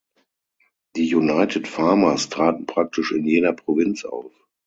Die 0.95 1.13
United 1.13 1.67
Farmers 1.67 2.27
traten 2.27 2.65
praktisch 2.65 3.11
in 3.11 3.23
jeder 3.23 3.53
Provinz 3.53 4.03
auf. 4.03 4.31